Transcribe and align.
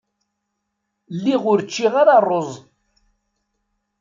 Lliɣ 1.15 1.43
ur 1.51 1.59
ččiɣ 1.67 1.93
ara 2.01 2.17
rruẓ. 2.25 2.49